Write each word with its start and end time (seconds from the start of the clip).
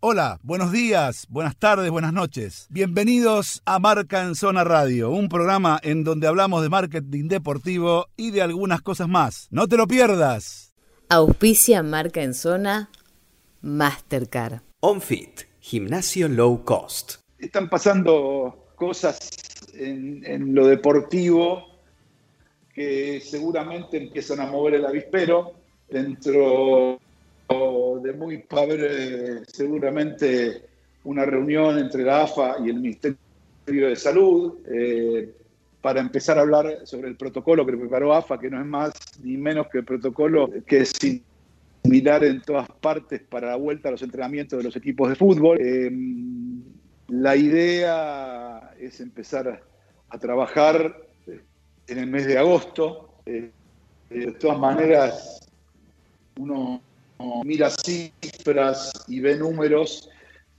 Hola, 0.00 0.38
buenos 0.44 0.70
días, 0.70 1.26
buenas 1.28 1.56
tardes, 1.56 1.90
buenas 1.90 2.12
noches. 2.12 2.68
Bienvenidos 2.70 3.62
a 3.64 3.80
Marca 3.80 4.22
en 4.22 4.36
Zona 4.36 4.62
Radio, 4.62 5.10
un 5.10 5.28
programa 5.28 5.80
en 5.82 6.04
donde 6.04 6.28
hablamos 6.28 6.62
de 6.62 6.68
marketing 6.68 7.26
deportivo 7.26 8.06
y 8.16 8.30
de 8.30 8.40
algunas 8.40 8.80
cosas 8.80 9.08
más. 9.08 9.48
No 9.50 9.66
te 9.66 9.76
lo 9.76 9.88
pierdas. 9.88 10.72
Auspicia 11.08 11.82
Marca 11.82 12.22
en 12.22 12.34
Zona 12.34 12.90
Mastercard. 13.60 14.60
OnFit, 14.78 15.40
gimnasio 15.58 16.28
low 16.28 16.64
cost. 16.64 17.14
Están 17.36 17.68
pasando 17.68 18.68
cosas 18.76 19.18
en, 19.74 20.24
en 20.24 20.54
lo 20.54 20.68
deportivo 20.68 21.66
que 22.72 23.20
seguramente 23.20 23.96
empiezan 23.96 24.38
a 24.38 24.46
mover 24.46 24.74
el 24.74 24.86
avispero 24.86 25.54
dentro 25.90 27.00
de 27.48 28.12
muy 28.12 28.44
haber 28.50 29.44
seguramente 29.46 30.62
una 31.04 31.24
reunión 31.24 31.78
entre 31.78 32.04
la 32.04 32.22
AFA 32.22 32.56
y 32.64 32.70
el 32.70 32.80
Ministerio 32.80 33.88
de 33.88 33.96
Salud 33.96 34.58
eh, 34.70 35.32
para 35.80 36.00
empezar 36.00 36.38
a 36.38 36.42
hablar 36.42 36.86
sobre 36.86 37.08
el 37.08 37.16
protocolo 37.16 37.64
que 37.64 37.76
preparó 37.76 38.12
AFA, 38.12 38.38
que 38.38 38.50
no 38.50 38.60
es 38.60 38.66
más 38.66 38.92
ni 39.22 39.36
menos 39.36 39.68
que 39.68 39.78
el 39.78 39.84
protocolo 39.84 40.50
que 40.66 40.80
es 40.80 40.92
similar 41.82 42.24
en 42.24 42.42
todas 42.42 42.68
partes 42.80 43.22
para 43.22 43.48
la 43.48 43.56
vuelta 43.56 43.88
a 43.88 43.92
los 43.92 44.02
entrenamientos 44.02 44.58
de 44.58 44.64
los 44.64 44.76
equipos 44.76 45.08
de 45.08 45.14
fútbol. 45.14 45.58
Eh, 45.60 45.90
la 47.08 47.36
idea 47.36 48.74
es 48.78 49.00
empezar 49.00 49.62
a, 50.10 50.18
trabajar 50.18 50.94
en 51.86 51.98
el 51.98 52.06
mes 52.06 52.26
de 52.26 52.36
agosto. 52.38 53.14
Eh, 53.24 53.50
de 54.10 54.32
todas 54.32 54.58
maneras, 54.58 55.48
uno 56.38 56.82
mira 57.44 57.70
cifras 57.70 58.92
y 59.08 59.20
ve 59.20 59.36
números 59.36 60.08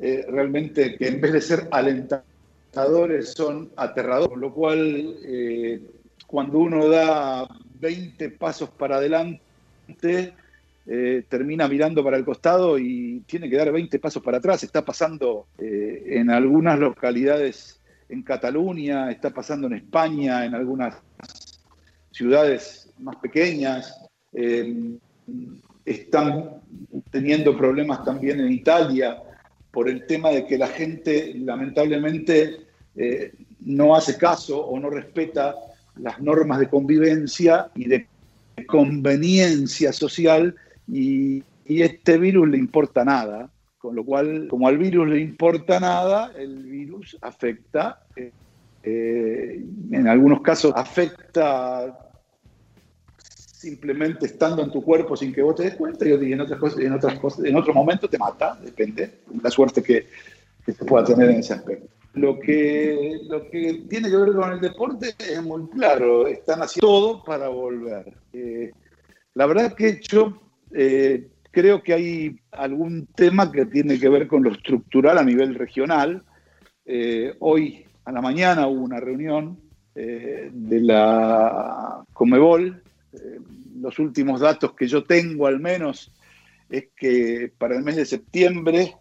eh, 0.00 0.24
realmente 0.28 0.96
que 0.96 1.08
en 1.08 1.20
vez 1.20 1.32
de 1.32 1.40
ser 1.40 1.68
alentadores 1.72 3.32
son 3.32 3.70
aterradores, 3.76 4.28
con 4.30 4.40
lo 4.40 4.54
cual 4.54 5.16
eh, 5.24 5.80
cuando 6.26 6.58
uno 6.58 6.88
da 6.88 7.48
20 7.80 8.30
pasos 8.30 8.70
para 8.70 8.96
adelante, 8.96 9.40
eh, 10.86 11.24
termina 11.28 11.66
mirando 11.68 12.04
para 12.04 12.16
el 12.16 12.24
costado 12.24 12.78
y 12.78 13.20
tiene 13.26 13.50
que 13.50 13.56
dar 13.56 13.72
20 13.72 13.98
pasos 13.98 14.22
para 14.22 14.38
atrás. 14.38 14.62
Está 14.62 14.84
pasando 14.84 15.46
en 15.58 16.30
algunas 16.30 16.78
localidades 16.78 17.80
en 18.08 18.22
Cataluña, 18.22 19.10
está 19.10 19.30
pasando 19.30 19.66
en 19.66 19.74
España, 19.74 20.44
en 20.44 20.54
algunas 20.54 20.94
ciudades 22.12 22.90
más 22.98 23.16
pequeñas 23.16 24.00
están 25.90 26.60
teniendo 27.10 27.56
problemas 27.56 28.04
también 28.04 28.40
en 28.40 28.52
Italia 28.52 29.22
por 29.70 29.88
el 29.88 30.06
tema 30.06 30.30
de 30.30 30.46
que 30.46 30.58
la 30.58 30.68
gente 30.68 31.34
lamentablemente 31.36 32.60
eh, 32.96 33.32
no 33.60 33.94
hace 33.94 34.16
caso 34.16 34.64
o 34.64 34.78
no 34.78 34.90
respeta 34.90 35.54
las 35.96 36.20
normas 36.20 36.60
de 36.60 36.68
convivencia 36.68 37.70
y 37.74 37.86
de 37.86 38.06
conveniencia 38.66 39.92
social 39.92 40.54
y, 40.90 41.44
este 41.66 42.16
virus 42.16 42.48
le 42.48 42.56
importa 42.56 43.04
nada, 43.04 43.50
con 43.76 43.94
lo 43.94 44.02
cual 44.02 44.48
como 44.48 44.68
al 44.68 44.78
virus 44.78 45.06
le 45.06 45.20
importa 45.20 45.78
nada, 45.78 46.32
el 46.34 46.64
virus 46.64 47.18
afecta, 47.20 48.04
eh, 48.16 48.32
eh, 48.84 49.62
en 49.90 50.08
algunos 50.08 50.40
casos 50.40 50.72
afecta 50.74 52.07
simplemente 53.58 54.26
estando 54.26 54.62
en 54.62 54.70
tu 54.70 54.80
cuerpo 54.84 55.16
sin 55.16 55.32
que 55.32 55.42
vos 55.42 55.56
te 55.56 55.64
des 55.64 55.74
cuenta 55.74 56.06
y 56.06 56.12
en 56.32 56.40
otras 56.40 56.60
cosas, 56.60 56.78
en 56.78 56.92
otras 56.92 57.18
cosas, 57.18 57.44
en 57.44 57.56
otro 57.56 57.74
momento 57.74 58.08
te 58.08 58.16
mata, 58.16 58.56
depende, 58.62 59.22
la 59.42 59.50
suerte 59.50 59.82
que, 59.82 60.06
que 60.64 60.72
se 60.72 60.84
pueda 60.84 61.04
tener 61.04 61.28
en 61.30 61.40
ese 61.40 61.54
aspecto. 61.54 61.88
Lo 62.14 62.38
que, 62.38 63.18
lo 63.28 63.50
que 63.50 63.82
tiene 63.88 64.10
que 64.10 64.16
ver 64.16 64.32
con 64.32 64.52
el 64.52 64.60
deporte 64.60 65.12
es 65.18 65.42
muy 65.42 65.68
claro, 65.70 66.28
están 66.28 66.62
haciendo 66.62 66.86
todo 66.86 67.24
para 67.24 67.48
volver. 67.48 68.16
Eh, 68.32 68.70
la 69.34 69.46
verdad 69.46 69.74
que 69.74 70.00
yo 70.08 70.40
eh, 70.72 71.28
creo 71.50 71.82
que 71.82 71.94
hay 71.94 72.40
algún 72.52 73.06
tema 73.16 73.50
que 73.50 73.66
tiene 73.66 73.98
que 73.98 74.08
ver 74.08 74.28
con 74.28 74.44
lo 74.44 74.52
estructural 74.52 75.18
a 75.18 75.24
nivel 75.24 75.56
regional. 75.56 76.22
Eh, 76.86 77.34
hoy 77.40 77.84
a 78.04 78.12
la 78.12 78.22
mañana 78.22 78.68
hubo 78.68 78.84
una 78.84 79.00
reunión 79.00 79.58
de 79.96 80.80
la 80.80 82.04
Comebol, 82.12 82.84
los 83.80 83.98
últimos 83.98 84.40
datos 84.40 84.72
que 84.74 84.86
yo 84.86 85.04
tengo 85.04 85.46
al 85.46 85.60
menos 85.60 86.12
es 86.70 86.88
que 86.96 87.50
para 87.58 87.76
el 87.76 87.82
mes 87.82 87.96
de 87.96 88.06
septiembre 88.06 88.94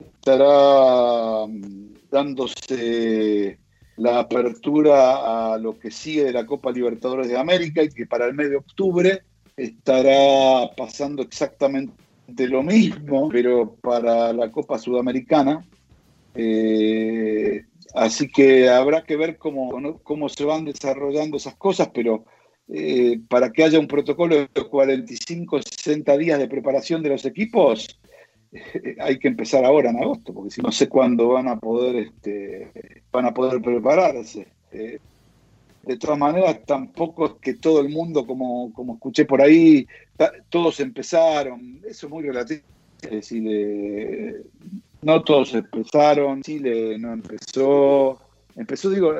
estará 0.00 1.46
mm, 1.46 1.94
dándose 2.10 3.58
la 3.96 4.20
apertura 4.20 5.52
a 5.52 5.58
lo 5.58 5.78
que 5.78 5.90
sigue 5.90 6.24
de 6.24 6.32
la 6.32 6.46
Copa 6.46 6.70
Libertadores 6.70 7.28
de 7.28 7.38
América 7.38 7.82
y 7.82 7.88
que 7.88 8.06
para 8.06 8.26
el 8.26 8.34
mes 8.34 8.50
de 8.50 8.56
octubre 8.56 9.22
estará 9.56 10.70
pasando 10.76 11.22
exactamente 11.22 11.92
lo 12.46 12.62
mismo, 12.62 13.28
pero 13.28 13.74
para 13.80 14.32
la 14.32 14.50
Copa 14.52 14.78
Sudamericana. 14.78 15.64
Eh, 16.34 17.64
así 17.94 18.28
que 18.28 18.68
habrá 18.68 19.02
que 19.02 19.16
ver 19.16 19.36
cómo, 19.36 19.98
cómo 20.04 20.28
se 20.28 20.44
van 20.44 20.64
desarrollando 20.64 21.36
esas 21.36 21.56
cosas, 21.56 21.90
pero 21.92 22.24
eh, 22.70 23.18
para 23.28 23.50
que 23.50 23.64
haya 23.64 23.78
un 23.78 23.88
protocolo 23.88 24.36
de 24.36 24.48
45 24.48 25.62
60 25.62 26.18
días 26.18 26.38
de 26.38 26.48
preparación 26.48 27.02
de 27.02 27.08
los 27.08 27.24
equipos, 27.24 27.98
eh, 28.52 28.96
hay 29.00 29.18
que 29.18 29.28
empezar 29.28 29.64
ahora 29.64 29.90
en 29.90 30.02
agosto, 30.02 30.34
porque 30.34 30.50
si 30.50 30.60
no 30.60 30.70
sé 30.70 30.88
cuándo 30.88 31.28
van 31.28 31.48
a 31.48 31.58
poder, 31.58 31.96
este, 31.96 33.02
van 33.10 33.24
a 33.24 33.32
poder 33.32 33.62
prepararse. 33.62 34.48
Eh, 34.72 34.98
de 35.82 35.96
todas 35.96 36.18
maneras, 36.18 36.60
tampoco 36.66 37.24
es 37.26 37.32
que 37.40 37.54
todo 37.54 37.80
el 37.80 37.88
mundo, 37.88 38.26
como, 38.26 38.70
como 38.74 38.94
escuché 38.94 39.24
por 39.24 39.40
ahí, 39.40 39.86
todos 40.50 40.80
empezaron, 40.80 41.80
eso 41.88 42.06
es 42.06 42.12
muy 42.12 42.24
relativo. 42.24 42.60
no 45.00 45.22
todos 45.22 45.54
empezaron, 45.54 46.42
Chile 46.42 46.98
no 46.98 47.14
empezó, 47.14 48.20
empezó, 48.54 48.90
digo, 48.90 49.14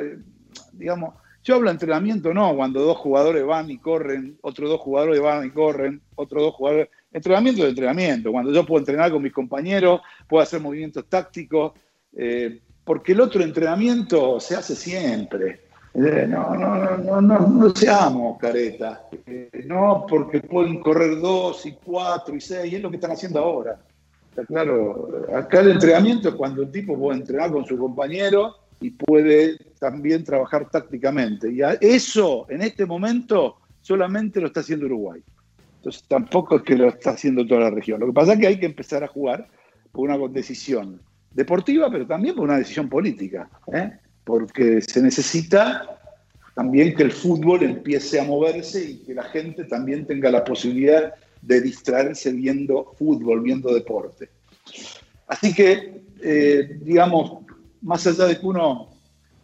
digamos, 0.73 1.15
yo 1.49 1.55
hablo 1.55 1.71
de 1.71 1.73
entrenamiento, 1.73 2.35
no, 2.35 2.55
cuando 2.55 2.83
dos 2.83 2.99
jugadores 2.99 3.47
van 3.47 3.71
y 3.71 3.79
corren, 3.79 4.37
otros 4.43 4.69
dos 4.69 4.81
jugadores 4.83 5.19
van 5.19 5.47
y 5.47 5.51
corren, 5.51 6.03
otros 6.15 6.43
dos 6.43 6.55
jugadores. 6.55 6.89
Entrenamiento 7.11 7.63
de 7.63 7.71
entrenamiento, 7.71 8.31
cuando 8.31 8.53
yo 8.53 8.67
puedo 8.67 8.81
entrenar 8.81 9.11
con 9.11 9.23
mis 9.23 9.33
compañeros, 9.33 10.03
puedo 10.29 10.43
hacer 10.43 10.61
movimientos 10.61 11.07
tácticos, 11.09 11.73
eh, 12.15 12.61
porque 12.85 13.13
el 13.13 13.23
otro 13.23 13.43
entrenamiento 13.43 14.39
se 14.41 14.57
hace 14.57 14.77
siempre. 14.77 15.63
Eh, 15.95 16.27
no, 16.29 16.55
no, 16.55 16.99
no, 16.99 17.21
no, 17.23 17.39
no 17.39 17.75
seamos 17.75 18.39
caretas. 18.39 19.01
Eh, 19.27 19.65
no, 19.65 20.05
porque 20.07 20.41
pueden 20.41 20.81
correr 20.81 21.19
dos 21.19 21.65
y 21.65 21.73
cuatro 21.83 22.37
y 22.37 22.43
seis, 22.43 22.71
y 22.71 22.77
es 22.77 22.83
lo 22.83 22.91
que 22.91 22.97
están 22.97 23.13
haciendo 23.13 23.39
ahora. 23.39 23.81
Está 24.29 24.45
claro, 24.45 25.09
acá 25.35 25.61
el 25.61 25.71
entrenamiento 25.71 26.29
es 26.29 26.35
cuando 26.35 26.61
el 26.61 26.71
tipo 26.71 26.99
puede 26.99 27.21
entrenar 27.21 27.51
con 27.51 27.65
su 27.65 27.79
compañero 27.79 28.55
y 28.81 28.91
puede 28.91 29.57
también 29.79 30.25
trabajar 30.25 30.69
tácticamente. 30.71 31.53
Y 31.53 31.61
eso, 31.81 32.47
en 32.49 32.63
este 32.63 32.87
momento, 32.87 33.57
solamente 33.81 34.41
lo 34.41 34.49
está 34.49 34.61
haciendo 34.61 34.87
Uruguay. 34.87 35.23
Entonces 35.77 36.05
tampoco 36.09 36.57
es 36.57 36.63
que 36.63 36.77
lo 36.77 36.89
está 36.89 37.11
haciendo 37.11 37.47
toda 37.47 37.63
la 37.63 37.71
región. 37.71 38.01
Lo 38.01 38.07
que 38.07 38.13
pasa 38.13 38.35
es 38.35 38.41
que 38.41 38.47
hay 38.47 38.59
que 38.59 38.67
empezar 38.67 39.05
a 39.05 39.09
jugar 39.09 39.47
por 39.93 40.09
una 40.09 40.19
decisión 40.29 41.01
deportiva, 41.33 41.91
pero 41.91 42.07
también 42.07 42.35
por 42.35 42.45
una 42.45 42.59
decisión 42.59 42.89
política, 42.89 43.49
¿eh? 43.73 43.93
porque 44.25 44.81
se 44.81 45.01
necesita 45.03 46.01
también 46.55 46.95
que 46.95 47.05
el 47.05 47.13
fútbol 47.13 47.63
empiece 47.63 48.19
a 48.19 48.25
moverse 48.25 48.91
y 48.91 48.97
que 48.99 49.15
la 49.15 49.23
gente 49.25 49.65
también 49.65 50.07
tenga 50.07 50.31
la 50.31 50.45
posibilidad 50.45 51.15
de 51.41 51.61
distraerse 51.61 52.33
viendo 52.33 52.93
fútbol, 52.99 53.43
viendo 53.43 53.73
deporte. 53.73 54.29
Así 55.29 55.55
que, 55.55 56.03
eh, 56.23 56.79
digamos, 56.83 57.45
más 57.83 58.07
allá 58.07 58.27
de 58.27 58.39
que 58.39 58.47
uno 58.47 58.89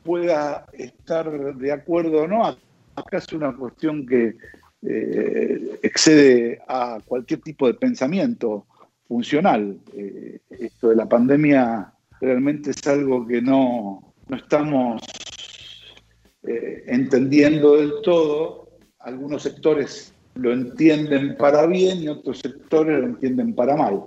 pueda 0.03 0.67
estar 0.73 1.31
de 1.57 1.73
acuerdo 1.73 2.23
o 2.23 2.29
no, 2.29 2.45
acá 2.47 3.19
es 3.19 3.33
una 3.33 3.55
cuestión 3.57 4.07
que 4.07 4.37
eh, 4.83 5.79
excede 5.83 6.61
a 6.69 6.99
cualquier 7.05 7.41
tipo 7.41 7.67
de 7.67 7.75
pensamiento 7.75 8.67
funcional. 9.09 9.79
Eh, 9.95 10.41
esto 10.51 10.91
de 10.91 10.97
la 10.97 11.09
pandemia 11.09 11.93
realmente 12.21 12.71
es 12.71 12.87
algo 12.87 13.27
que 13.27 13.41
no, 13.41 14.15
estamos 14.31 15.03
eh, 16.43 16.85
entendiendo 16.87 17.77
del 17.77 17.93
todo. 18.03 18.69
Algunos 19.01 19.43
sectores 19.43 20.13
lo 20.35 20.53
entienden 20.53 21.37
para 21.37 21.67
bien 21.67 22.03
y 22.03 22.09
otros 22.09 22.41
sectores 22.41 23.01
lo 23.01 23.07
entienden 23.07 23.55
para 23.55 23.77
mal. 23.77 24.03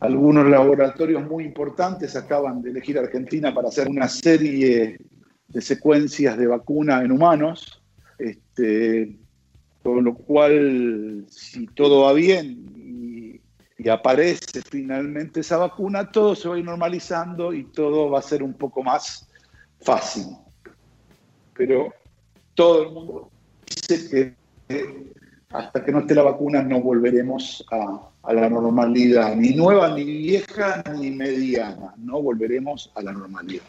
Algunos 0.00 0.46
laboratorios 0.48 1.24
muy 1.24 1.44
importantes 1.44 2.16
acaban 2.16 2.62
de 2.62 2.70
elegir 2.70 2.98
Argentina 2.98 3.54
para 3.54 3.68
hacer 3.68 3.88
una 3.88 4.08
serie 4.08 4.98
de 5.48 5.60
secuencias 5.62 6.36
de 6.36 6.46
vacuna 6.46 7.02
en 7.02 7.12
humanos, 7.12 7.82
este, 8.18 9.16
con 9.82 10.04
lo 10.04 10.14
cual, 10.14 11.24
si 11.30 11.66
todo 11.68 12.02
va 12.02 12.12
bien 12.12 12.66
y, 12.76 13.40
y 13.78 13.88
aparece 13.88 14.60
finalmente 14.62 15.40
esa 15.40 15.56
vacuna, 15.56 16.10
todo 16.10 16.34
se 16.34 16.48
va 16.48 16.56
a 16.56 16.58
ir 16.58 16.64
normalizando 16.64 17.54
y 17.54 17.64
todo 17.64 18.10
va 18.10 18.18
a 18.18 18.22
ser 18.22 18.42
un 18.42 18.52
poco 18.52 18.82
más 18.82 19.28
fácil. 19.80 20.24
Pero 21.54 21.94
todo 22.54 22.82
el 22.82 22.90
mundo 22.90 23.30
dice 23.66 24.36
que 24.68 25.16
hasta 25.50 25.84
que 25.84 25.92
no 25.92 26.00
esté 26.00 26.14
la 26.14 26.22
vacuna 26.22 26.62
no 26.62 26.80
volveremos 26.80 27.64
a, 27.70 28.32
la 28.32 28.50
normalidad, 28.50 29.36
ni 29.36 29.54
nueva, 29.54 29.94
ni 29.94 30.04
vieja, 30.04 30.82
ni 30.98 31.10
mediana, 31.10 31.94
no 31.96 32.20
volveremos 32.20 32.90
a 32.94 33.02
la 33.02 33.12
normalidad. 33.12 33.62